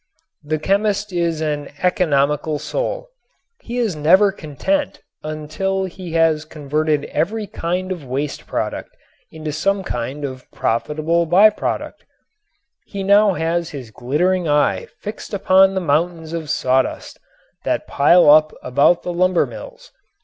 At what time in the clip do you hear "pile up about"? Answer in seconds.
17.85-19.03